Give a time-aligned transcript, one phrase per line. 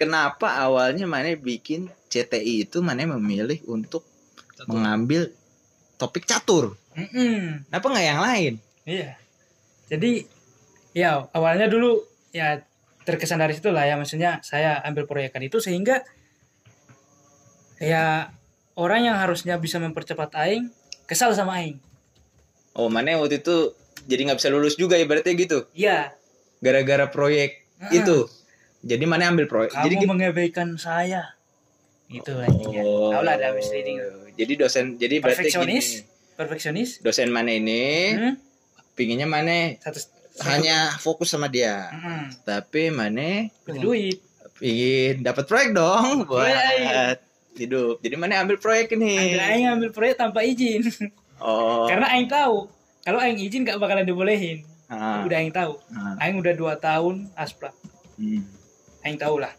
[0.00, 4.00] kenapa awalnya mana bikin CTI itu mana memilih untuk
[4.64, 5.28] mengambil
[5.94, 7.68] topik catur Mm-mm.
[7.68, 9.12] kenapa nggak yang lain Iya.
[9.86, 10.24] Jadi
[10.90, 12.00] ya awalnya dulu
[12.32, 12.64] ya
[13.04, 16.02] terkesan dari situ lah ya maksudnya saya ambil proyekan itu sehingga
[17.78, 18.28] ya
[18.74, 20.68] orang yang harusnya bisa mempercepat aing
[21.04, 21.78] kesal sama aing.
[22.72, 23.74] oh mana waktu itu
[24.06, 26.14] jadi nggak bisa lulus juga ibaratnya gitu Iya.
[26.58, 28.00] gara-gara proyek Heeh.
[28.02, 28.26] itu
[28.80, 31.36] jadi mana ambil proyek Kamu jadi mengabaikan saya.
[32.06, 32.82] Itu anjingnya.
[32.82, 33.10] Oh.
[33.10, 34.00] Tahu lah ada misleading.
[34.32, 36.02] jadi dosen jadi Perfeksionis.
[36.32, 36.98] Perfeksionis.
[36.98, 38.34] dosen mana ini Hmm?
[38.92, 40.00] pinginnya mana Satu
[40.42, 42.32] hanya fokus sama dia Mm-mm.
[42.42, 44.16] tapi mana Butuh duit.
[44.56, 47.20] pingin dapat proyek dong buat Proyek.
[47.54, 50.80] hidup jadi mana ambil proyek ini aing ambil proyek tanpa izin.
[51.38, 54.64] oh Karena aing tahu kalau aing izin gak bakalan dibolehin.
[54.86, 55.76] Ah, Udah aing tahu.
[55.90, 57.70] ah, Aing udah dua tahun aspra.
[58.16, 58.40] hmm,
[59.02, 59.52] Aing tahu lah.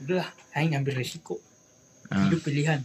[0.00, 1.36] Udahlah, Aing ambil resiko.
[2.08, 2.24] ah.
[2.26, 2.80] Hidup pilihan.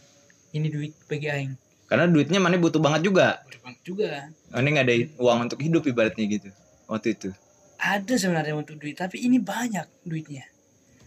[0.52, 1.54] Ini duit bagi Aing.
[1.86, 4.26] karena duitnya mana butuh banget juga Berbank juga.
[4.58, 6.50] ini nggak ada uang untuk hidup ibaratnya gitu
[6.90, 7.30] waktu itu
[7.78, 10.50] Ada sebenarnya untuk duit, tapi ini banyak duitnya.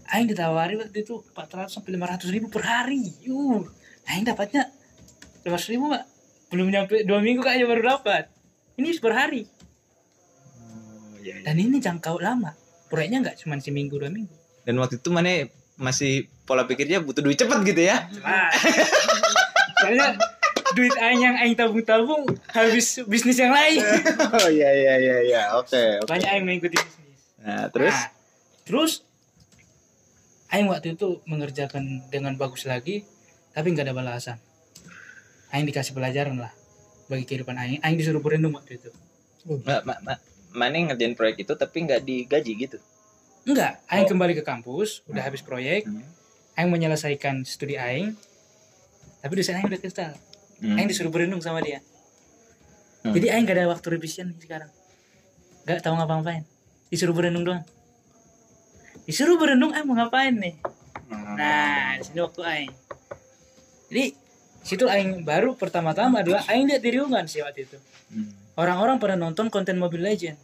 [0.06, 3.10] Aing ditawari waktu itu 400 sampai 500 ribu per hari.
[3.26, 3.66] Yuh,
[4.06, 4.70] Aing dapatnya
[5.42, 6.06] 500 ribu mbak.
[6.54, 8.30] Belum nyampe dua minggu kayaknya baru dapat.
[8.78, 9.42] Ini per hari.
[10.62, 11.44] oh, iya, iya.
[11.44, 12.54] Dan ini jangkau lama.
[12.86, 14.37] Proyeknya nggak cuma seminggu dua minggu.
[14.68, 15.48] Dan waktu itu mana
[15.80, 18.04] masih pola pikirnya butuh duit cepet gitu ya.
[19.80, 20.20] Soalnya
[20.76, 23.80] duit Aing yang Aing tabung-tabung habis bisnis yang lain.
[24.36, 26.12] oh iya iya iya iya oke oke.
[26.12, 27.16] Banyak Aing mengikuti bisnis.
[27.40, 28.12] nah terus Nah,
[28.68, 28.92] terus
[30.52, 33.08] Aing waktu itu mengerjakan dengan bagus lagi,
[33.56, 34.36] tapi nggak ada balasan.
[35.48, 36.52] Aing dikasih pelajaran lah
[37.08, 37.80] bagi kehidupan Aing.
[37.80, 38.92] Aing disuruh berendam waktu itu.
[39.64, 40.14] ma, ma, ma,
[40.52, 42.76] mana ngerjain proyek itu tapi nggak digaji gitu
[43.48, 44.10] Enggak, Aing Oh.
[44.12, 45.88] kembali ke kampus, udah habis proyek,
[46.52, 48.12] Aing menyelesaikan studi Aing,
[49.24, 50.12] tapi dosen Aing udah kesal.
[50.60, 50.76] Hmm.
[50.76, 51.80] Aing disuruh berendam sama dia.
[53.00, 53.16] Hmm.
[53.16, 54.68] Jadi Aing gak ada waktu revision sekarang.
[55.64, 56.44] Gak tahu ngapa-ngapain.
[56.92, 57.64] Disuruh berendam doang.
[59.08, 60.60] Disuruh berendam Aing mau ngapain nih?
[61.08, 62.72] Nah, di sini waktu aing.
[63.88, 64.04] Jadi
[64.60, 66.92] situ aing baru pertama-tama adalah aing lihat di
[67.32, 67.78] sih waktu itu.
[68.12, 68.28] Hmm.
[68.58, 70.36] Orang-orang pada nonton konten Mobile Legend.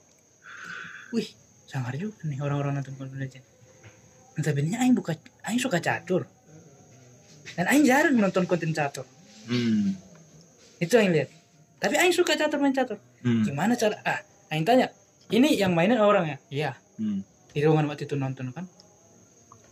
[1.13, 1.29] Wih,
[1.75, 3.43] sangar juga nih orang-orang nonton Mobile Legend.
[4.39, 5.19] Notabene aing buka
[5.51, 6.23] aing suka catur.
[7.59, 9.03] Dan aing jarang nonton konten catur.
[9.51, 9.99] Hmm.
[10.79, 11.35] Itu aing lihat.
[11.83, 13.03] Tapi aing suka catur main catur.
[13.27, 13.43] Hmm.
[13.43, 14.23] Gimana cara ah,
[14.55, 14.95] aing tanya,
[15.35, 16.71] "Ini yang mainin orang ya?" Iya.
[16.95, 17.27] Hmm.
[17.51, 18.71] Di ruangan waktu itu nonton kan.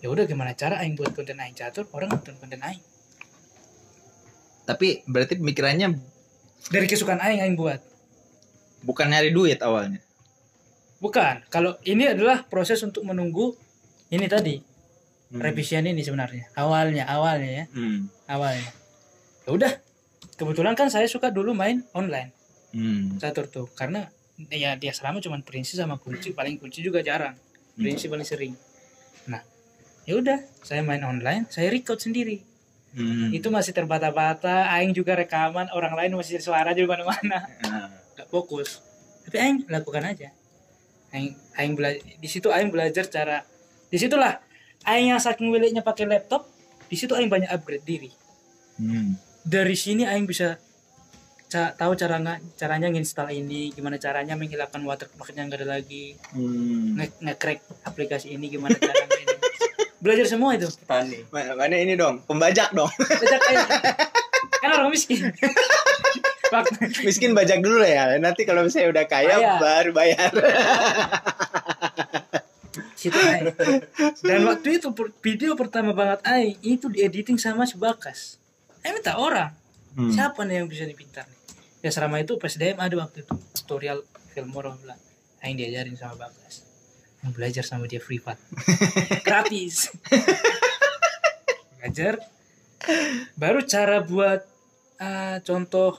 [0.03, 2.83] Ya udah gimana cara aing buat konten aing catur, orang nonton konten aing.
[4.67, 5.95] Tapi berarti pemikirannya
[6.71, 7.79] Dari kesukaan aing aing buat.
[8.83, 10.03] bukan nyari duit awalnya.
[11.03, 11.43] Bukan.
[11.51, 13.59] Kalau ini adalah proses untuk menunggu
[14.09, 14.63] ini tadi
[15.33, 15.41] Hmm.
[15.41, 16.53] revisian ini sebenarnya.
[16.55, 18.07] Awalnya, awalnya ya, Hmm.
[18.29, 18.69] awalnya.
[19.43, 19.73] Ya udah.
[20.37, 22.31] Kebetulan kan saya suka dulu main online
[22.73, 23.17] Hmm.
[23.17, 24.09] catur tuh karena
[24.49, 27.35] ya dia selama cuma prinsip sama kunci paling kunci juga jarang.
[27.75, 28.53] Prinsip paling sering.
[29.25, 29.41] Nah,
[30.05, 32.45] ya udah, saya main online, saya record sendiri.
[32.93, 33.33] Hmm.
[33.33, 37.49] Itu masih terbata-bata, aing juga rekaman, orang lain masih suara di mana-mana.
[37.65, 37.89] Ah.
[38.13, 38.85] Gak fokus.
[39.25, 40.29] Tapi aing lakukan aja.
[41.13, 43.45] Aing aing belajar di situ aing belajar cara
[43.87, 44.41] di situlah
[44.83, 46.49] aing yang saking miliknya pakai laptop,
[46.89, 48.11] di situ aing banyak upgrade diri.
[48.77, 49.15] Hmm.
[49.43, 50.57] Dari sini aing bisa
[51.47, 56.17] ca- tahu cara nggak caranya nginstal ini, gimana caranya menghilangkan watermark yang gak ada lagi,
[56.33, 56.97] Hmm.
[56.97, 59.37] nge nge-crack aplikasi ini gimana caranya ini.
[60.01, 60.67] Belajar semua itu.
[60.83, 61.29] Tani.
[61.31, 62.89] Mana ini dong, pembajak dong.
[62.97, 63.69] Belajar aing.
[64.63, 65.31] Kan orang miskin.
[67.07, 68.21] Miskin bajak dulu ya.
[68.21, 69.57] Nanti kalau misalnya udah kaya Kaya.
[69.61, 70.33] baru bayar.
[73.03, 73.51] situ aing.
[74.23, 78.39] Dan waktu itu video pertama banget aing itu diediting sama si Bakas.
[78.87, 79.51] Aing minta orang.
[79.99, 80.09] Hmm.
[80.09, 81.39] Siapa nih yang bisa dipintar nih?
[81.83, 85.01] Ya selama itu PSDM ada waktu itu tutorial film orang bilang.
[85.43, 86.63] Aing diajarin sama Bagas.
[87.27, 88.39] Aing belajar sama dia privat.
[89.27, 89.91] Gratis.
[91.83, 92.23] Belajar.
[93.35, 94.47] Baru cara buat
[95.03, 95.99] ah, contoh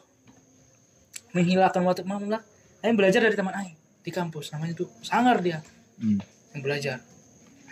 [1.34, 2.46] menghilangkan watermark.
[2.86, 3.76] Aing belajar dari teman Aing
[4.06, 4.54] di kampus.
[4.54, 5.60] Namanya tuh Sangar dia.
[6.00, 6.22] Hmm.
[6.54, 6.98] yang belajar.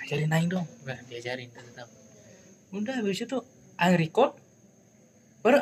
[0.02, 0.66] Ajarin aing dong.
[0.82, 1.86] Udah diajarin tetap.
[2.74, 3.38] Udah habis itu
[3.78, 4.34] aing record.
[5.46, 5.62] Baru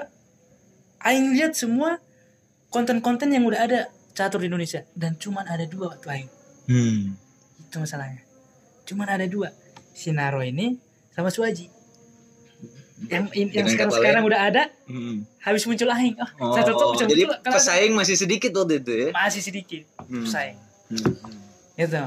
[1.04, 2.00] aing lihat semua
[2.72, 3.80] konten-konten yang udah ada
[4.16, 4.88] catur di Indonesia.
[4.96, 6.30] Dan cuman ada dua waktu aing.
[6.70, 7.18] Hmm.
[7.60, 8.24] itu masalahnya.
[8.88, 9.52] Cuman ada dua.
[9.92, 10.80] Sinaro ini
[11.12, 11.79] sama Suaji
[13.08, 15.24] yang yang sekarang sekarang udah ada Hmm.
[15.40, 18.92] habis muncul aing oh, Oh, saya tutup bisa jadi muncul pesaing masih sedikit waktu itu
[18.92, 19.08] ya.
[19.10, 20.24] masih sedikit Hmm.
[20.24, 20.58] pesaing
[20.90, 21.16] Hmm.
[21.76, 22.04] gitu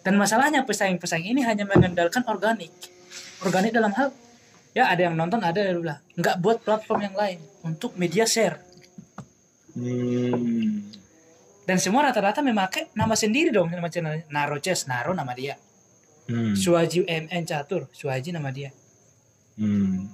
[0.00, 2.72] dan masalahnya pesaing-pesaing ini hanya mengandalkan organik
[3.40, 4.08] organik dalam hal
[4.70, 8.64] ya ada yang nonton ada yang bilang nggak buat platform yang lain untuk media share
[9.74, 10.88] Hmm.
[11.62, 15.60] dan semua rata-rata memakai nama sendiri dong nama channel Naro Chess Naro nama dia
[16.24, 16.52] Hmm.
[16.52, 18.68] Suhaji MN Catur Suhaji nama dia
[19.58, 20.06] Hmm.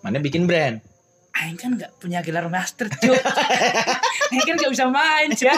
[0.00, 0.80] Mana bikin brand?
[1.36, 3.12] Aing kan nggak punya gelar master cuy
[4.32, 5.52] Aing kan nggak bisa main ya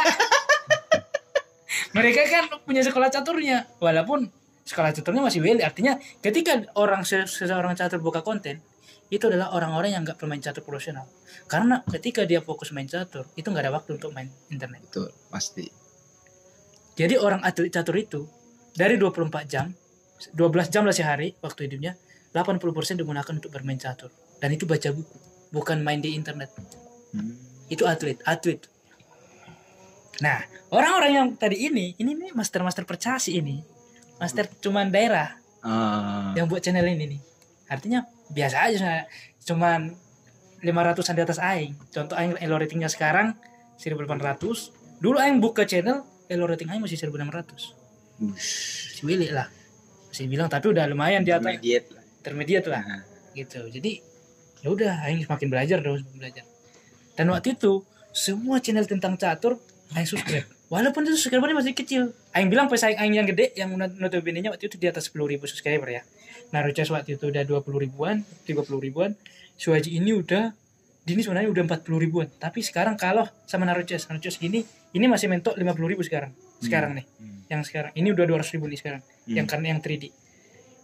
[1.94, 4.26] mereka kan punya sekolah caturnya walaupun
[4.66, 8.60] sekolah caturnya masih weli artinya ketika orang se- seseorang catur buka konten
[9.08, 11.08] itu adalah orang-orang yang nggak pemain catur profesional
[11.48, 15.64] karena ketika dia fokus main catur itu nggak ada waktu untuk main internet Betul, pasti.
[16.92, 18.20] jadi orang atlet catur itu
[18.76, 19.72] dari 24 jam
[20.34, 21.94] 12 jam lah sehari waktu hidupnya
[22.32, 24.12] 80% digunakan untuk bermain catur.
[24.38, 25.16] Dan itu baca buku
[25.48, 26.52] bukan main di internet.
[27.08, 27.32] Hmm.
[27.68, 28.60] itu atlet atlet.
[30.20, 33.60] Nah orang-orang yang tadi ini ini nih master master percasi ini.
[34.18, 36.32] Master cuman daerah Ah.
[36.38, 37.20] yang buat channel ini nih.
[37.68, 39.04] Artinya biasa aja
[39.42, 39.92] cuman
[40.60, 41.74] 500an di atas aing.
[41.90, 43.34] Contoh aing elo ratingnya sekarang
[43.76, 47.74] 1800 dulu aing buka channel elo rating aing masih 1600
[48.18, 48.96] Wush.
[48.96, 49.48] si Willy lah.
[50.08, 51.56] Masih bilang tapi udah lumayan di atas.
[52.28, 52.84] Intermediate lah.
[52.84, 53.02] Nah.
[53.32, 53.64] gitu.
[53.72, 54.04] Jadi
[54.60, 56.44] ya udah aing semakin belajar semakin belajar.
[57.16, 57.82] Dan waktu itu
[58.12, 59.56] semua channel tentang catur
[59.96, 60.44] aing subscribe.
[60.68, 62.12] Walaupun itu subscribernya masih kecil.
[62.36, 65.24] Aing bilang pesaing aing yang gede yang not- notabene nya waktu itu di atas 10.000
[65.24, 66.02] ribu subscriber ya.
[66.52, 69.16] Naruto waktu itu udah 20 ribuan 30 ribuan.
[69.56, 70.52] Suhaji ini udah
[71.08, 72.28] Dini sebenarnya udah 40 ribuan.
[72.36, 74.60] Tapi sekarang kalau sama Naruto Naruto gini
[74.92, 76.36] ini masih mentok 50 ribu sekarang.
[76.60, 77.06] Sekarang nih.
[77.16, 77.40] Hmm.
[77.48, 79.00] yang sekarang ini udah 200 ribu nih sekarang.
[79.00, 79.36] Hmm.
[79.40, 80.12] yang karena yang 3D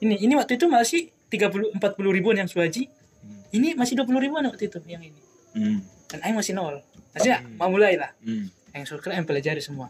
[0.03, 2.87] ini ini waktu itu masih 30 40 ribuan yang Suhaji
[3.25, 3.41] Hmm.
[3.53, 5.17] ini masih 20 ribuan waktu itu yang ini
[5.53, 5.81] Hmm.
[6.07, 7.57] dan Aing masih nol maksudnya Hmm.
[7.57, 8.53] mau mulai lah Hmm.
[8.71, 9.89] Aing subscribe Aing pelajari semua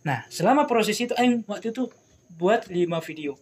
[0.00, 1.90] nah selama proses itu Aing waktu itu
[2.32, 3.34] buat 5 video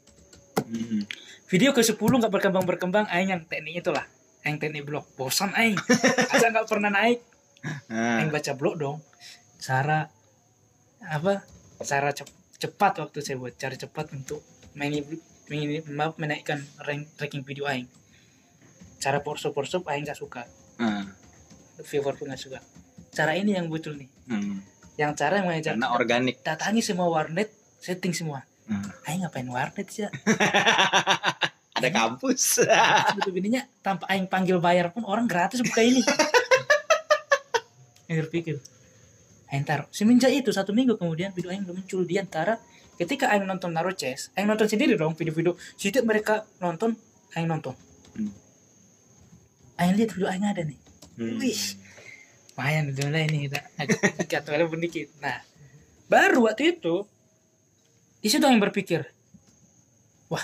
[0.61, 1.05] Hmm.
[1.47, 4.09] video ke 10 nggak berkembang berkembang Aing yang teknik itulah
[4.41, 5.77] Aing teknik blog bosan Aing
[6.33, 7.21] asa nggak pernah naik
[7.93, 8.17] Ah.
[8.17, 9.05] Aing baca blog dong
[9.59, 10.09] cara
[11.03, 11.45] apa
[11.79, 14.41] cara cep- cepat waktu saya buat cara cepat untuk
[14.73, 15.05] maaf,
[15.51, 17.85] menaikkan rank, ranking video Aing
[18.97, 20.47] cara porso porso Aing nggak suka
[20.79, 21.05] Ah.
[21.83, 22.59] viewer pun nggak suka
[23.11, 24.63] cara ini yang betul nih Hmm.
[24.95, 26.41] yang cara yang mengajak Karena organik.
[26.41, 28.81] datangi semua warnet setting semua Hmm.
[29.05, 30.09] aing ngapain warnet sih ya
[31.73, 32.61] Ada kampus.
[33.15, 36.01] betul bininya tanpa aing panggil bayar pun orang gratis buka ini
[38.07, 38.57] aing berpikir
[39.49, 42.57] aing taruh semenjak itu satu minggu kemudian video aing belum muncul di antara
[43.01, 46.93] ketika aing nonton Naruto Chess aing nonton sendiri dong video-video setiap mereka nonton
[47.33, 47.73] aing nonton
[48.11, 48.35] Hmm.
[49.79, 50.77] aing lihat video aing ada nih
[51.21, 51.37] Hmm.
[51.37, 51.61] Wih,
[52.57, 55.13] lumayan udah mulai ini kita agak walaupun dikit.
[55.21, 55.45] Nah,
[56.09, 57.05] baru waktu itu
[58.25, 59.05] di situ yang berpikir,
[60.33, 60.41] wah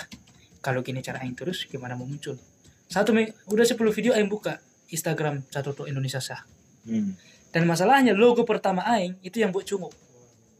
[0.61, 2.37] kalau gini cara aing terus gimana mau muncul?
[2.85, 3.09] Satu
[3.49, 4.61] udah 10 video aing buka
[4.93, 6.45] Instagram satu tuh Indonesia sah.
[6.85, 7.17] Hmm.
[7.49, 9.89] Dan masalahnya logo pertama aing itu yang buat cungu.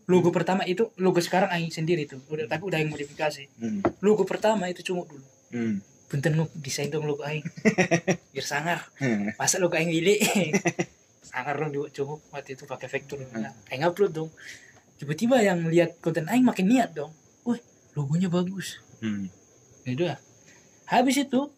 [0.08, 2.24] Logo pertama itu logo sekarang aing sendiri tuh.
[2.32, 3.44] Udah tapi udah aing modifikasi.
[3.60, 3.84] Hmm.
[4.00, 5.28] Logo pertama itu cungu dulu.
[5.52, 5.84] Hmm.
[6.08, 7.44] Punten lu desain dong logo aing.
[8.34, 8.88] Biar sangar.
[9.04, 9.36] Hmm.
[9.36, 10.16] masa lo kayak ngili
[11.28, 14.30] sangar dong dibuat cukup waktu itu pakai vektor nah, aing upload dong
[14.98, 17.12] tiba-tiba yang lihat konten aing makin niat dong
[17.46, 17.60] wih
[17.94, 19.30] logonya bagus Hmm.
[19.86, 20.18] ya udah
[20.90, 21.54] habis itu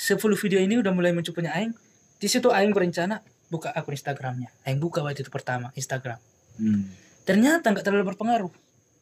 [0.00, 1.76] 10 video ini udah mulai muncul punya aing
[2.16, 3.20] di situ aing berencana
[3.52, 6.16] buka akun Instagramnya aing buka waktu itu pertama Instagram
[6.56, 6.88] Hmm.
[7.26, 8.52] Ternyata nggak terlalu berpengaruh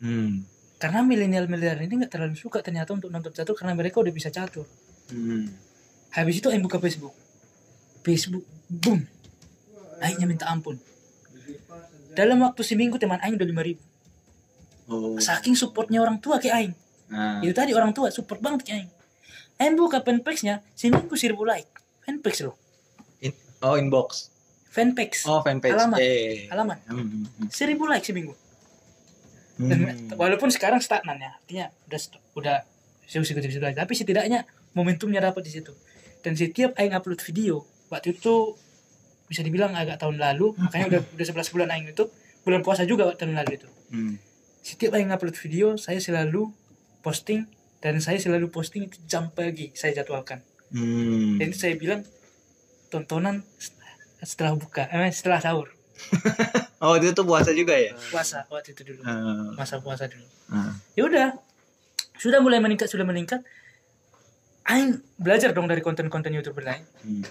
[0.01, 0.43] Hmm.
[0.77, 4.29] karena milenial milenial ini nggak terlalu suka ternyata untuk nonton catur karena mereka udah bisa
[4.29, 4.65] catur
[5.07, 5.53] Hmm.
[6.11, 7.13] habis itu aing buka Facebook
[8.01, 9.05] Facebook boom
[10.01, 10.77] aingnya minta ampun
[12.13, 13.79] dalam waktu seminggu teman aing udah 5000
[14.85, 15.17] Oh.
[15.17, 16.77] saking supportnya orang tua ke aing
[17.07, 17.41] Nah.
[17.41, 18.91] itu tadi orang tua support banget ke aing
[19.57, 21.69] aing buka fanpage-nya seminggu 1000 like
[22.03, 22.57] fanpage loh
[23.21, 24.34] In- oh inbox.
[24.75, 25.71] Fanpage Oh fanpage.
[25.73, 25.99] Alamat.
[25.99, 26.51] Eh.
[26.51, 27.07] halaman Hmm.
[27.39, 27.49] Hmm.
[27.49, 28.35] 1000 like seminggu
[29.55, 29.71] Hmm.
[29.71, 29.79] Dan
[30.19, 32.01] walaupun sekarang stagnan ya artinya udah
[32.35, 32.57] udah
[33.07, 34.43] seusik seusik lagi tapi setidaknya
[34.75, 35.71] momentumnya dapat di situ
[36.21, 38.59] dan setiap aing upload video waktu itu
[39.25, 42.11] bisa dibilang agak tahun lalu makanya udah udah 11 bulan aing itu
[42.43, 44.19] bulan puasa juga waktu tahun lalu itu Hmm.
[44.59, 46.51] setiap aing upload video saya selalu
[46.99, 47.47] posting
[47.79, 50.43] dan saya selalu posting itu jam pagi saya jadwalkan
[50.75, 51.39] Hmm.
[51.39, 52.03] dan itu saya bilang
[52.91, 53.47] tontonan
[54.25, 55.69] setelah buka eh, setelah sahur
[56.83, 57.97] Oh itu tuh puasa juga ya?
[58.11, 59.55] puasa waktu itu dulu Ah.
[59.55, 60.77] masa puasa dulu Ah.
[60.93, 61.29] ya udah
[62.15, 63.41] sudah mulai meningkat sudah meningkat
[64.65, 67.25] Aing belajar dong dari konten-konten youtuber lain Hmm.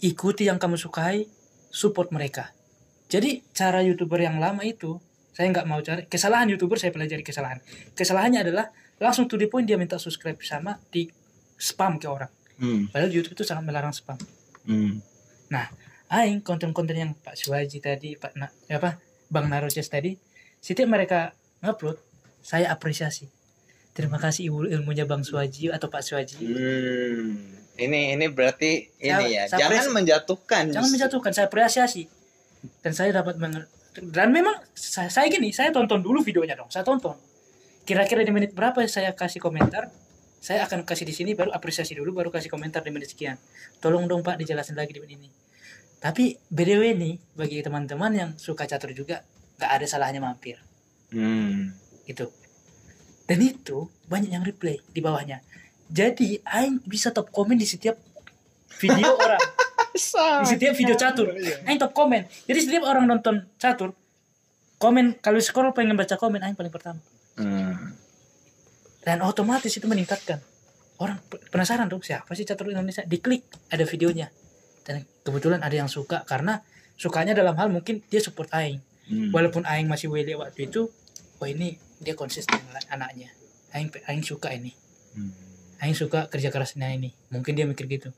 [0.00, 1.26] ikuti yang kamu sukai
[1.68, 2.50] support mereka
[3.06, 4.98] jadi cara youtuber yang lama itu
[5.30, 7.58] saya nggak mau cari kesalahan youtuber saya pelajari kesalahan
[7.92, 11.10] kesalahannya adalah langsung to the point dia minta subscribe sama di
[11.56, 12.86] spam ke orang Hmm.
[12.86, 14.14] padahal YouTube itu sangat melarang spam
[14.64, 15.02] Hmm.
[16.08, 20.14] Aing konten-konten yang Pak Suwaji tadi Pak Na, apa Bang Narojes tadi
[20.58, 21.96] setiap mereka ngupload
[22.40, 23.28] saya apresiasi.
[23.94, 27.28] Terima kasih ibu ilmunya Bang Suwaji atau Pak Suwaji Hmm.
[27.74, 29.50] Ini ini berarti ini ya.
[29.50, 30.64] Saya- saya Jangan menjatuhkan.
[30.70, 32.06] jangan menjatuhkan saya apresiasi.
[32.80, 33.66] Dan saya dapat menge-
[34.00, 37.18] dan memang saya, saya gini saya tonton dulu videonya dong saya tonton.
[37.84, 39.90] Kira-kira di menit berapa saya kasih komentar?
[40.38, 43.36] Saya akan kasih di sini baru apresiasi dulu baru kasih komentar di menit sekian.
[43.80, 45.28] Tolong dong pak dijelasin lagi di menit ini
[46.04, 49.24] tapi btw nih bagi teman-teman yang suka catur juga
[49.56, 50.60] gak ada salahnya mampir.
[51.08, 51.72] Hmm.
[52.04, 52.28] gitu.
[53.24, 55.40] Dan itu banyak yang replay di bawahnya.
[55.88, 57.96] Jadi Aing bisa top komen di setiap
[58.76, 59.40] video orang.
[60.44, 61.32] Di setiap video catur.
[61.64, 62.28] Aing top komen.
[62.44, 63.96] Jadi setiap orang nonton catur
[64.76, 67.00] komen kalau scroll pengen baca komen Aing paling pertama.
[67.34, 67.96] Hmm.
[69.00, 70.40] dan otomatis itu meningkatkan.
[71.00, 73.04] Orang pe- penasaran dong siapa sih catur Indonesia?
[73.08, 74.28] Diklik ada videonya.
[74.84, 76.60] Dan kebetulan ada yang suka karena
[76.94, 78.80] sukanya dalam hal mungkin dia support Aing.
[79.04, 79.28] Hmm.
[79.36, 80.88] walaupun Aing masih wele waktu itu
[81.36, 82.56] oh ini dia konsisten
[82.88, 83.32] anaknya.
[83.74, 84.72] Aing Aing suka ini.
[85.16, 85.32] Hmm.
[85.82, 87.12] Aing suka kerja kerasnya ini.
[87.32, 88.12] Mungkin dia mikir gitu.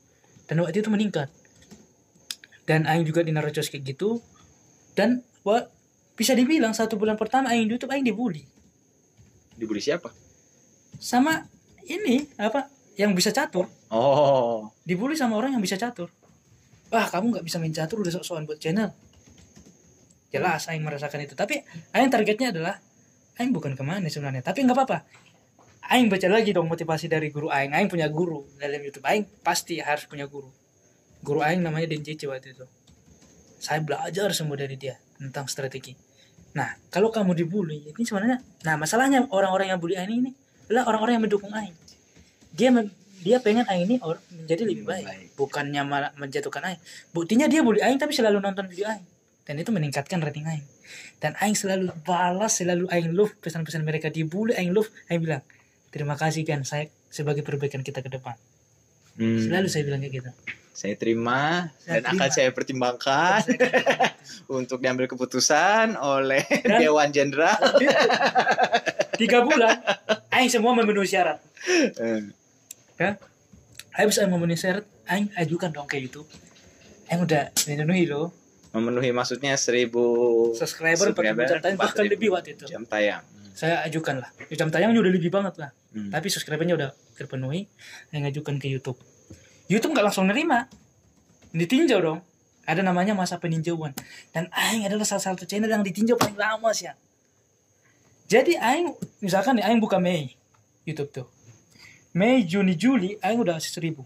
[0.47, 1.27] Dan waktu itu meningkat.
[2.67, 4.23] Dan Aing juga dinarocos kayak gitu.
[4.95, 5.63] Dan wa,
[6.15, 8.43] bisa dibilang satu bulan pertama Aing di YouTube Aing dibully.
[9.59, 10.13] Dibully siapa?
[10.97, 11.45] sama
[11.85, 13.69] ini apa yang bisa catur.
[13.87, 14.67] Oh.
[14.83, 16.11] dibully sama orang yang bisa catur
[16.91, 18.91] wah kamu nggak bisa main catur udah sok-sokan buat channel.
[20.27, 21.33] Jelas Aing merasakan itu.
[21.33, 21.63] Tapi
[21.95, 22.75] Aing targetnya adalah
[23.39, 24.43] Aing bukan ke mana sebenarnya.
[24.43, 24.97] Tapi nggak apa-apa.
[25.87, 27.71] Aing baca lagi dong motivasi dari guru Aing.
[27.71, 29.07] Aing punya guru dalam YouTube.
[29.07, 30.51] Aing pasti harus punya guru.
[31.23, 32.65] Guru Aing namanya Den waktu itu.
[33.57, 35.95] Saya belajar semua dari dia tentang strategi.
[36.53, 40.31] Nah kalau kamu dibully ini sebenarnya nah masalahnya orang-orang yang bully Aing ini
[40.67, 41.73] adalah orang-orang yang mendukung Aing.
[42.51, 42.69] Dia
[43.19, 45.05] dia pengen Aing ini or- menjadi lebih Lebih baik.
[45.05, 45.27] baik.
[45.35, 49.05] bukannya malah menjatuhkan Aing buktinya dia bully Aing tapi selalu nonton video Aing
[49.43, 50.65] dan itu meningkatkan rating Aing
[51.17, 55.43] dan Aing selalu balas selalu Aing love pesan-pesan mereka dibully Aing love Aing bilang
[55.87, 58.35] terima kasih kan saya sebagai perbaikan kita ke depan
[59.13, 59.41] Hmm.
[59.41, 60.31] selalu saya bilang kayak gitu
[60.69, 62.35] Saya terima Saya dan akan terima.
[62.37, 63.41] saya pertimbangkan
[64.59, 67.57] untuk diambil keputusan oleh Dan- Dewan Jenderal.
[69.17, 69.81] tiga bulan
[70.29, 71.41] Aing semua memenuhi syarat
[72.97, 73.17] Ya
[73.93, 76.25] Habis Aing memenuhi syarat Aing ajukan dong ke YouTube
[77.09, 78.33] Aing udah memenuhi loh
[78.73, 79.89] Memenuhi maksudnya 1000
[80.53, 82.65] subscriber 40 jam tayang bahkan 4000 lebih waktu itu.
[82.67, 83.23] jam tayang.
[83.57, 84.29] saya ajukan lah.
[84.53, 85.73] Jam tayangnya udah lebih banget lah.
[85.89, 86.13] Hmm.
[86.13, 87.65] tapi subscribernya udah terpenuhi.
[88.13, 89.01] Saya ngajukan ke YouTube.
[89.65, 90.69] YouTube nggak langsung nerima.
[91.57, 92.19] Ditinjau dong.
[92.69, 93.97] Ada namanya masa peninjauan.
[94.29, 96.93] Dan Aing adalah salah satu channel yang ditinjau paling lama sih ya.
[98.27, 100.35] jadi Aing misalkan nih Aing buka Mei
[100.85, 101.27] YouTube tuh
[102.17, 104.01] Mei Juni Juli Aing udah seribu.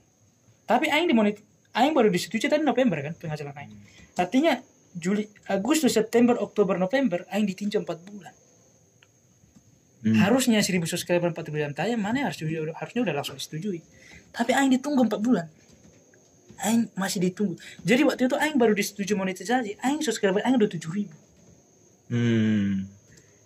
[0.68, 1.39] Tapi Aing dimonit
[1.72, 3.72] Aing baru disetujui tadi November kan penghasilan Aing.
[4.20, 4.60] Artinya
[4.91, 8.36] Juli Agustus September Oktober November Aing ditinjau 4 bulan.
[10.01, 10.18] Hmm.
[10.18, 12.41] harusnya 1000 subscriber 4 bulan tayang mana harus
[12.74, 13.86] harusnya udah langsung disetujui.
[14.34, 15.46] Tapi aing ditunggu 4 bulan.
[16.65, 17.53] Aing masih ditunggu.
[17.86, 21.06] Jadi waktu itu aing baru disetujui monetisasi aing subscriber aing udah 7000
[22.12, 22.91] Hmm.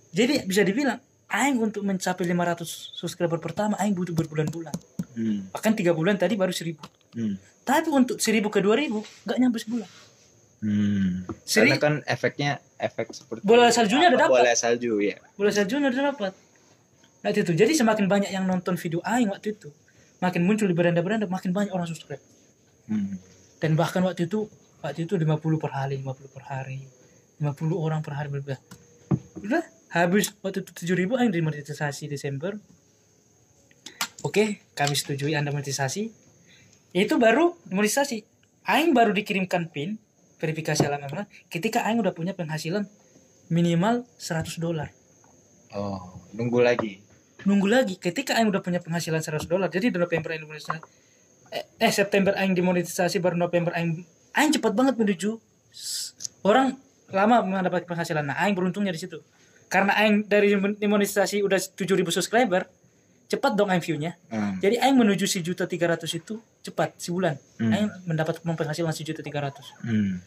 [0.09, 4.73] jadi bisa dibilang aing untuk mencapai 500 subscriber pertama aing butuh berbulan-bulan
[5.13, 5.47] Hmm.
[5.49, 6.75] bahkan tiga bulan tadi baru 1000
[7.11, 7.39] Hmm.
[7.61, 9.89] tapi untuk 1000 ke 2000 nggak nyampe sebulan
[10.57, 11.27] Hmm.
[11.43, 14.39] Seri- Karena kan efeknya efek seperti Bola saljunya udah apa, dapat.
[14.41, 15.17] Bola salju ya.
[15.35, 16.33] bola salju udah dapat
[17.21, 19.69] nah itu jadi semakin banyak yang nonton video aing waktu itu
[20.17, 22.21] makin muncul di beranda-beranda makin banyak orang subscribe
[22.85, 23.17] Hmm.
[23.57, 24.45] dan bahkan waktu itu
[24.79, 26.85] waktu itu 50 per hari 50 per hari
[27.35, 28.61] 50 orang per hari berbeda
[29.37, 29.63] udah
[29.95, 32.59] habis waktu itu 7000 ribu yang dimonetisasi Desember.
[34.27, 36.11] Oke kami setujui anda monetisasi.
[36.91, 38.27] Itu baru monetisasi.
[38.67, 39.95] Aing baru dikirimkan pin
[40.35, 42.83] verifikasi alamat ketika Aing udah punya penghasilan
[43.47, 44.91] minimal 100 dolar.
[45.71, 47.01] Oh, nunggu lagi.
[47.45, 50.81] nunggu lagi ketika Aing udah punya penghasilan 100 dolar jadi di November Aing dimonetisasi
[51.53, 54.01] eh, eh September Aing dimonetisasi baru November Aing
[54.33, 55.37] Aing cepat banget menuju
[56.41, 56.73] orang
[57.13, 58.25] lama mendapat penghasilan.
[58.25, 59.21] Nah Aing beruntungnya di situ
[59.67, 62.65] karena Aing dari dimonetisasi udah 7000 subscriber
[63.25, 64.61] cepat dong Aing view-nya Hmm.
[64.61, 67.71] jadi Aing menuju si juta tiga ratus itu cepat sebulan Hmm.
[67.73, 70.21] Aing mendapat penghasilan si juta tiga ratus Hmm.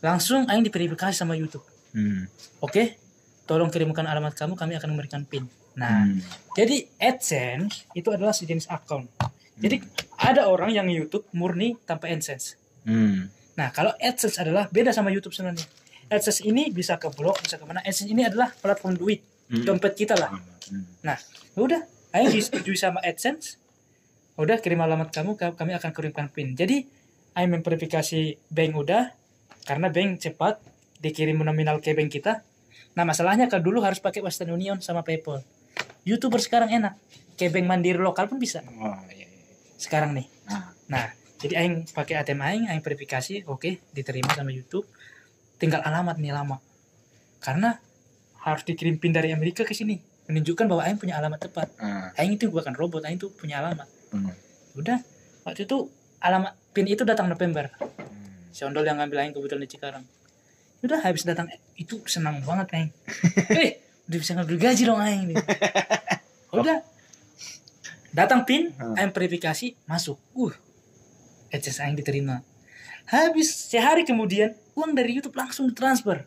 [0.00, 2.28] langsung Aing diverifikasi sama YouTube Hmm.
[2.58, 2.96] oke
[3.44, 6.20] tolong kirimkan alamat kamu kami akan memberikan pin nah Hmm.
[6.52, 9.08] jadi AdSense itu adalah sejenis account.
[9.52, 9.78] Jadi
[10.18, 12.56] ada orang yang YouTube murni tanpa AdSense.
[12.82, 13.30] Hmm.
[13.54, 15.62] Nah kalau AdSense adalah beda sama YouTube sebenarnya.
[16.12, 17.80] AdSense ini bisa ke blog, bisa ke mana.
[17.80, 19.64] AdSense ini adalah platform duit, Hmm.
[19.66, 20.28] dompet kita lah.
[20.68, 20.84] Hmm.
[21.02, 21.16] Nah
[21.54, 23.56] udah, Aing disetujui sama AdSense.
[24.34, 26.88] udah kirim alamat kamu ka- kami akan kirimkan pin jadi
[27.34, 29.12] aing memverifikasi bank udah
[29.62, 30.56] karena bank cepat
[30.98, 32.40] dikirim nominal ke bank kita
[32.90, 35.44] nah masalahnya kalau dulu harus pakai Western Union sama PayPal
[36.02, 36.96] youtuber sekarang enak
[37.34, 39.52] ke bank mandiri lokal pun bisa Oh, iya, iya.
[39.74, 41.04] sekarang nih Nah, nah
[41.36, 44.88] jadi aing pakai ATM aing aing verifikasi oke diterima sama YouTube
[45.62, 46.58] tinggal alamat nih lama.
[47.38, 47.78] Karena
[48.42, 50.02] harus dikirim pin dari Amerika ke sini.
[50.26, 51.70] Menunjukkan bahwa aing punya alamat tepat.
[51.78, 53.86] Ah, aing itu bukan robot aing itu punya alamat.
[54.10, 54.34] Hmm,
[54.74, 54.98] udah
[55.46, 55.86] waktu itu
[56.18, 57.70] alamat pin itu datang November.
[57.78, 57.90] Hmm.
[58.50, 60.04] si Ondol yang ngambil aing kebetulan di Cikarang.
[60.82, 61.46] Udah habis datang
[61.78, 62.90] itu senang banget aing.
[63.62, 63.70] Eh
[64.10, 65.36] udah bisa ngambil gaji dong aing nih.
[66.58, 66.82] Udah.
[68.12, 68.98] Datang pin Hmm.
[68.98, 70.18] aing verifikasi masuk.
[70.36, 70.52] Uh
[71.48, 72.44] AdSense aing diterima.
[73.08, 76.24] Habis sehari kemudian uang dari YouTube langsung ditransfer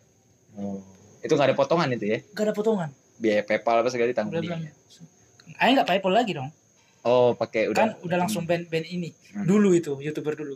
[0.55, 0.79] Oh.
[1.19, 2.19] Itu nggak ada potongan itu ya?
[2.31, 4.55] gak ada potongan Biaya PayPal apa segala ditanggung dia.
[5.57, 6.49] aing nggak PayPal lagi dong
[7.01, 7.77] Oh, pakai udah.
[7.77, 9.43] kan udah langsung band band ini Hmm.
[9.43, 10.55] dulu itu youtuber dulu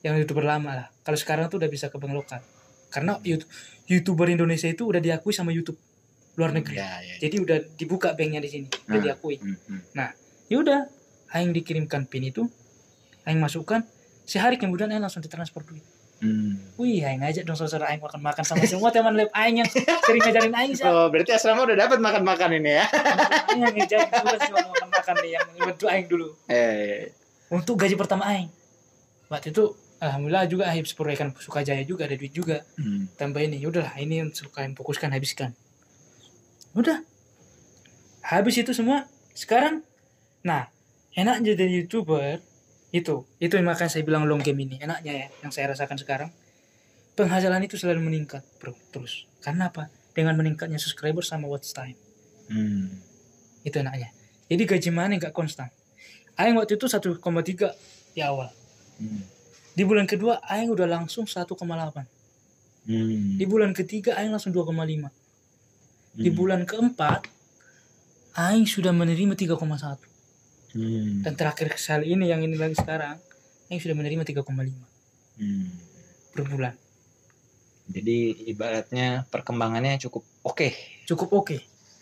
[0.00, 2.40] yang youtuber lama lah kalau sekarang tuh udah bisa ke bank lokal
[2.88, 3.50] karena YouTube,
[3.84, 5.76] youtuber Indonesia itu udah diakui sama YouTube
[6.34, 7.14] luar negeri Ya, ya.
[7.20, 9.04] jadi udah dibuka banknya di sini udah Hmm.
[9.04, 10.10] diakui Hmm, hmm.
[10.46, 10.80] ya udah
[11.30, 12.46] aing dikirimkan pin itu
[13.24, 13.82] aing masukkan
[14.22, 15.82] sehari kemudian aing langsung ditransfer duit
[16.24, 16.56] Hmm.
[16.80, 20.24] wih aing ngajak dong saudara aing makan makan sama semua teman lab aing yang sering
[20.24, 22.84] ngajarin aing sih Oh, berarti asrama udah dapat makan-makan ini ya?
[23.52, 26.28] aing yang ngajarin dulu sih makan makan nih yang bantu aing dulu.
[26.48, 27.12] Eh,
[27.52, 28.48] untuk gaji pertama aing.
[29.28, 32.64] Waktu itu alhamdulillah juga aing proyekan Sukajaya juga ada duit juga.
[32.80, 33.04] Hmm.
[33.20, 35.52] tambah ini udahlah ini untuk kalian fokuskan habiskan.
[36.72, 37.04] Udah.
[38.24, 39.04] Habis itu semua
[39.36, 39.84] sekarang
[40.40, 40.72] nah
[41.12, 42.40] enak jadi youtuber
[42.94, 46.30] itu itu yang makanya saya bilang long game ini enaknya ya yang saya rasakan sekarang.
[47.18, 49.26] Penghasilan itu selalu meningkat bro terus.
[49.42, 49.90] Karena apa?
[50.14, 51.98] Dengan meningkatnya subscriber sama watch time.
[52.46, 52.92] Hmm.
[53.64, 54.12] itu enaknya.
[54.52, 55.72] Jadi gaji mana nggak konstan.
[56.36, 57.18] Aing waktu itu 1,3
[58.12, 58.52] di awal.
[59.00, 59.26] Hmm.
[59.74, 61.50] di bulan kedua Aing udah langsung 1,8
[62.86, 63.34] Hmm.
[63.40, 65.10] di bulan ketiga Aing langsung 2,5
[66.14, 66.36] di Hmm.
[66.38, 67.26] bulan keempat
[68.38, 69.98] Aing sudah menerima 3,1
[70.74, 71.22] Hmm.
[71.22, 73.14] dan terakhir kali ini yang ini lagi sekarang
[73.66, 74.74] Aing sudah menerima 3,5
[75.34, 75.70] Hmm.
[76.30, 76.74] per bulan
[77.84, 80.68] Jadi ibaratnya perkembangannya cukup oke.
[81.04, 81.58] cukup oke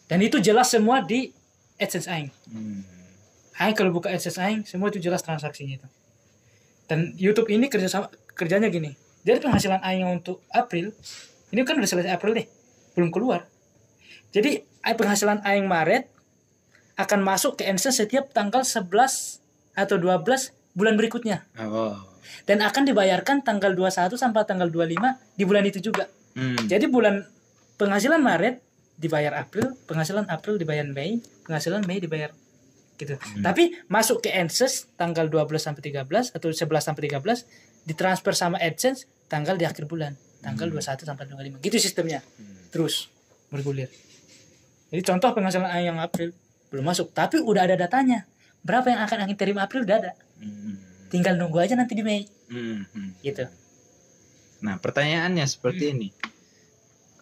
[0.06, 1.32] dan itu jelas semua di
[1.76, 2.80] AdSense Aing Hmm.
[3.54, 5.88] Aing kalau buka AdSense Aing semua itu jelas transaksinya itu
[6.84, 10.92] dan YouTube ini kerja sama kerjanya gini jadi penghasilan Aing untuk April
[11.48, 12.46] ini kan udah selesai April deh
[12.92, 13.48] belum keluar
[14.30, 16.11] jadi Aing penghasilan Aing Maret
[16.96, 18.88] akan masuk ke AdSense setiap tanggal 11
[19.72, 21.96] atau 12 bulan berikutnya Oh.
[22.48, 26.08] dan akan dibayarkan tanggal 21 sampai tanggal 25 di bulan itu juga.
[26.32, 26.64] Hmm.
[26.64, 27.24] Jadi bulan
[27.76, 28.60] penghasilan Maret
[28.96, 32.32] dibayar April, penghasilan April dibayar Mei, penghasilan Mei dibayar
[32.96, 33.18] gitu.
[33.40, 37.44] Tapi masuk ke AdSense tanggal 12 sampai 13 atau 11 sampai 13
[37.88, 41.64] ditransfer sama AdSense tanggal di akhir bulan, tanggal 21 sampai 25.
[41.64, 42.20] Gitu sistemnya.
[42.20, 42.68] Hmm.
[42.72, 43.08] Terus
[43.52, 43.90] bergulir.
[44.92, 46.36] Jadi contoh penghasilan yang April
[46.72, 48.24] belum masuk, tapi udah ada datanya.
[48.64, 50.12] Berapa yang akan Aing terima April udah ada.
[50.40, 50.80] Hmm.
[51.12, 52.88] Tinggal nunggu aja nanti di Mei Hmm.
[52.88, 53.12] Hmm.
[53.20, 53.44] gitu.
[54.64, 56.08] Nah, pertanyaannya seperti ini.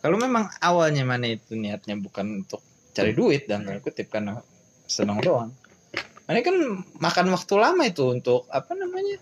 [0.01, 2.63] Kalau memang awalnya mana itu niatnya bukan untuk
[2.95, 4.41] cari duit dan tanda kutip karena
[4.89, 5.53] senang doang.
[6.25, 6.57] Mana kan
[7.03, 9.19] makan waktu lama itu untuk apa namanya?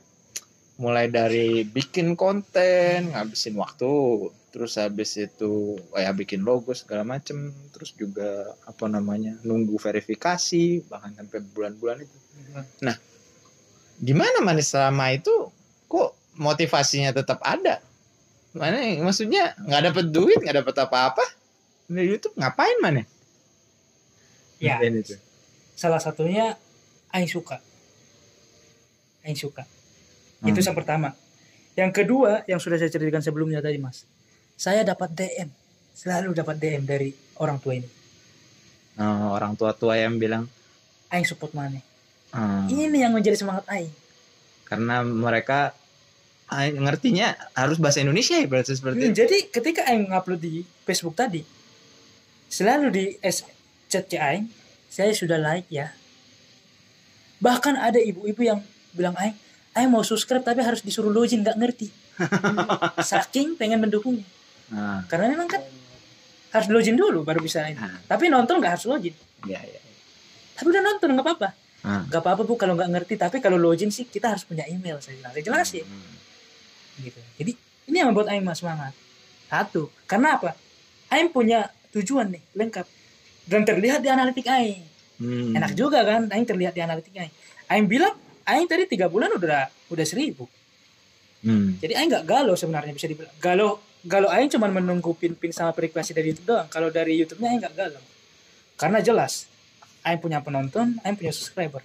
[0.79, 7.91] Mulai dari bikin konten, ngabisin waktu, terus habis itu kayak bikin logo segala macem, terus
[7.99, 9.35] juga apa namanya?
[9.43, 12.19] nunggu verifikasi bahkan sampai bulan-bulan itu.
[13.99, 15.51] Di mana mana selama itu
[15.91, 17.83] kok motivasinya tetap ada?
[18.55, 21.25] Mana maksudnya nggak dapat duit, nggak dapat apa-apa?
[21.91, 23.03] Di YouTube ngapain mana?
[24.63, 24.79] Ya.
[24.79, 25.15] Ngapain itu.
[25.75, 26.55] Salah satunya
[27.11, 27.59] Aing suka.
[29.27, 29.67] Aing suka.
[30.39, 30.49] Hmm.
[30.49, 31.15] Itu yang pertama.
[31.75, 34.03] Yang kedua, yang sudah saya ceritakan sebelumnya tadi, Mas.
[34.55, 35.49] Saya dapat DM.
[35.95, 37.89] Selalu dapat DM dari orang tua ini.
[38.99, 40.51] Oh, orang tua-tua yang bilang
[41.09, 41.79] Aing support mana?
[42.29, 43.95] "Hmm, Ini yang menjadi semangat Aing.
[44.67, 45.73] karena mereka
[46.47, 49.17] ah, ngertinya harus bahasa Indonesia ya berarti seperti Hmm, itu.
[49.23, 51.41] jadi ketika Aing upload di Facebook tadi,
[52.49, 53.47] selalu di S
[53.87, 54.51] chat Aing,
[54.87, 55.95] saya sudah like ya.
[57.39, 58.59] Bahkan ada ibu-ibu yang
[58.91, 59.39] bilang Aing,
[59.79, 61.87] Aing mau subscribe tapi harus disuruh login nggak ngerti.
[63.11, 64.27] Saking pengen mendukungnya.
[64.75, 65.63] Nah, Karena memang kan
[66.51, 67.79] harus login dulu baru bisa ini.
[67.79, 69.15] nah, Tapi nonton nggak harus login.
[69.47, 69.81] ya, ya.
[70.59, 71.49] Tapi udah nonton nggak apa-apa.
[71.87, 72.03] Ah.
[72.11, 73.15] Nggak apa-apa bu kalau nggak ngerti.
[73.15, 74.99] Tapi kalau login sih kita harus punya email.
[74.99, 75.33] Saya bilang.
[75.33, 75.87] Saya jelasin.
[75.87, 76.15] Hmm.
[76.99, 77.21] Gitu.
[77.39, 77.53] Jadi
[77.87, 78.93] ini yang membuat Aing semangat.
[79.47, 79.95] Satu.
[80.11, 80.59] Karena apa?
[81.15, 82.87] Aing punya tujuan nih lengkap.
[83.49, 84.83] Dan terlihat di analitik Aing.
[85.23, 85.55] Hmm.
[85.55, 86.27] Enak juga kan?
[86.29, 87.33] Aing terlihat di analitik Aing.
[87.71, 88.13] Aing bilang
[88.49, 90.49] Aing tadi tiga bulan udah udah seribu.
[91.45, 91.77] Hmm.
[91.79, 93.35] Jadi Aing nggak galau sebenarnya bisa dibilang.
[93.39, 96.69] Galau galau Aing cuma menunggu pin-pin sama frekuensi dari YouTube doang.
[96.73, 98.03] Kalau dari YouTube-nya Aing nggak galau.
[98.81, 99.45] Karena jelas
[100.03, 101.85] Aing punya penonton, Aing punya subscriber.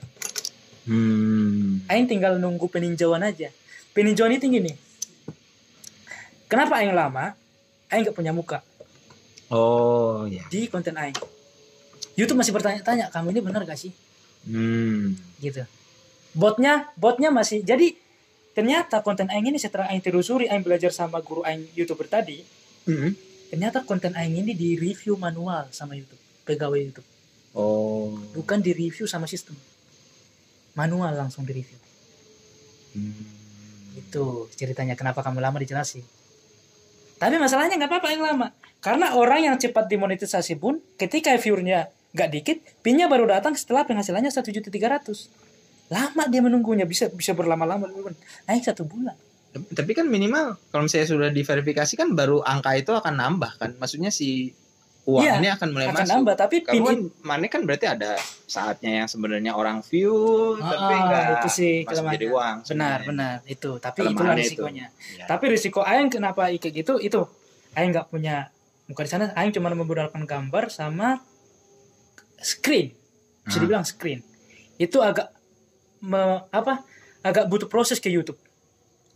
[0.88, 1.84] Hmm.
[1.92, 3.52] Aing tinggal nunggu peninjauan aja.
[3.92, 4.76] Peninjauan ini tinggi nih.
[6.48, 7.36] Kenapa Aing lama?
[7.92, 8.64] Aing nggak punya muka
[9.54, 10.48] Oh ya.
[10.50, 11.14] di konten Aing.
[12.18, 13.94] YouTube masih bertanya-tanya, kamu ini benar gak sih?
[14.46, 15.18] Hmm.
[15.42, 15.62] Gitu.
[16.34, 17.62] Botnya, botnya masih.
[17.62, 17.94] Jadi
[18.58, 22.42] ternyata konten Aing ini setelah Aing telusuri, Aing belajar sama guru Aing YouTuber tadi,
[22.84, 23.16] Hmm.
[23.54, 27.08] ternyata konten Aing ini di review manual sama YouTube, pegawai YouTube.
[27.54, 28.18] Oh.
[28.34, 29.54] Bukan di review sama sistem.
[30.74, 31.80] Manual langsung di review.
[32.98, 33.26] Hmm.
[33.94, 36.02] Itu ceritanya kenapa kamu lama dijelasin.
[37.22, 38.48] Tapi masalahnya nggak apa-apa yang lama.
[38.82, 44.34] Karena orang yang cepat dimonetisasi pun ketika viewernya nggak dikit, pinnya baru datang setelah penghasilannya
[44.34, 45.30] satu juta tiga ratus.
[45.94, 47.86] Lama dia menunggunya bisa bisa berlama-lama
[48.44, 49.14] naik satu bulan.
[49.54, 53.78] Tapi kan minimal kalau misalnya sudah diverifikasi kan baru angka itu akan nambah kan.
[53.78, 54.50] Maksudnya si
[55.04, 56.14] uang Iya, ini akan mulai Akan masuk.
[56.16, 58.16] nambah tapi pin kan mana kan berarti ada
[58.48, 60.16] saatnya yang sebenarnya orang view
[60.56, 62.56] tapi Ah, enggak itu sih masuk jadi uang.
[62.58, 63.06] benar sebenarnya.
[63.06, 63.72] benar itu.
[63.78, 64.24] Tapi itu.
[64.24, 64.86] risikonya.
[65.14, 65.26] Ya.
[65.28, 67.20] Tapi risiko Aing kenapa kayak gitu itu
[67.76, 68.48] Aing nggak punya
[68.86, 69.30] muka di sana.
[69.36, 71.20] Aing cuma memodalkan gambar sama
[72.40, 72.96] screen.
[73.44, 73.62] Bisa Ah.
[73.62, 74.24] dibilang screen.
[74.78, 75.36] Itu agak
[76.04, 76.84] me- apa?
[77.24, 78.36] Agak butuh proses ke YouTube.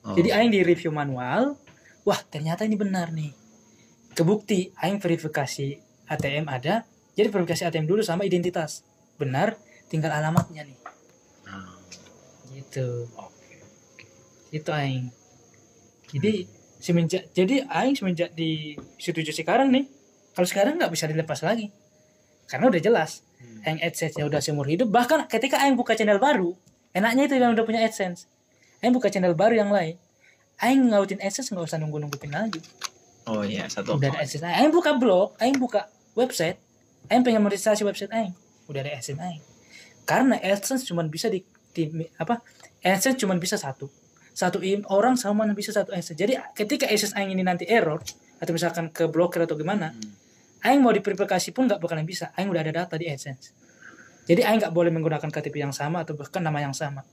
[0.08, 0.16] Oh.
[0.16, 1.60] Jadi Aing di review manual,
[2.08, 3.36] wah ternyata ini benar nih.
[4.16, 5.76] Kebukti Aing verifikasi
[6.08, 8.88] ATM ada, jadi verifikasi ATM dulu sama identitas.
[9.20, 9.60] Benar,
[9.92, 10.78] tinggal alamatnya nih.
[11.44, 11.76] Ah,
[12.50, 13.12] Gitu.
[13.14, 13.60] Oke.
[14.56, 15.12] Itu Aing.
[16.08, 16.48] Jadi
[16.80, 19.92] semenjak jadi Aing semenjak di situ sekarang nih,
[20.32, 21.68] kalau sekarang nggak bisa dilepas lagi.
[22.48, 23.62] Karena udah jelas, Hmm.
[23.68, 24.90] Aing AdSense-nya udah seumur hidup.
[24.90, 26.58] Bahkan ketika Aing buka channel baru,
[26.98, 28.26] enaknya itu yang udah punya AdSense.
[28.82, 30.02] Aing buka channel baru yang lain.
[30.58, 32.58] Aing ngautin AdSense nggak usah nunggu-nunggu pin lagi.
[33.30, 34.00] Oh iya, satu.
[34.00, 34.74] Udah ada AdSense Aing.
[34.74, 36.58] Buka blog, Aing buka website.
[37.12, 38.34] Aing pengen monetisasi website Aing.
[38.66, 39.44] Udah ada AdSense Aing.
[40.08, 41.44] Karena AdSense cuma bisa di,
[41.76, 42.40] di apa?
[42.82, 43.92] AdSense cuma bisa satu.
[44.32, 46.18] Satu orang sama bisa satu AdSense.
[46.18, 48.00] Jadi ketika AdSense Aing ini nanti error
[48.40, 50.26] atau misalkan ke blokir atau gimana, Hmm.
[50.66, 52.34] Aing mau diverifikasi pun nggak bakalan bisa.
[52.34, 53.67] Aing udah ada data di AdSense.
[54.28, 57.08] Jadi Aing nggak boleh menggunakan KTP yang sama atau bahkan nama yang sama.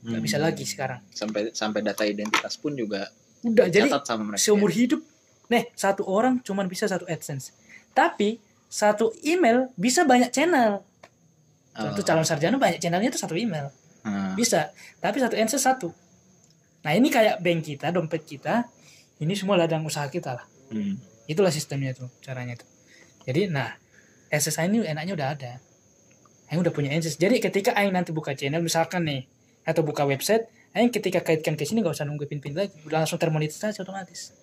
[0.00, 0.44] Nggak bisa Hmm.
[0.48, 1.00] lagi sekarang.
[1.12, 3.12] Sampai sampai data identitas pun juga
[3.44, 4.40] Udah jadi sama mereka.
[4.40, 5.04] seumur hidup
[5.48, 7.52] nih satu orang cuma bisa satu AdSense.
[7.92, 10.80] Tapi satu email bisa banyak channel.
[11.76, 11.82] Oh.
[11.88, 13.68] Contoh calon sarjana banyak channelnya itu satu email.
[14.02, 14.32] Ah.
[14.32, 14.72] Bisa.
[14.98, 15.92] Tapi satu AdSense satu.
[16.80, 18.64] Nah ini kayak bank kita, dompet kita.
[19.18, 20.46] Ini semua ladang usaha kita lah.
[20.70, 20.94] Hmm.
[21.26, 22.68] Itulah sistemnya tuh, caranya tuh.
[23.26, 23.74] Jadi nah,
[24.30, 25.52] AdSense ini enaknya udah ada.
[26.48, 27.20] Aing udah punya AdSense.
[27.20, 29.28] Jadi ketika Aing nanti buka channel misalkan nih
[29.68, 33.20] atau buka website, Aing ketika kaitkan ke sini gak usah nunggu pin-pin lagi, udah langsung
[33.20, 34.38] termonetisasi otomatis.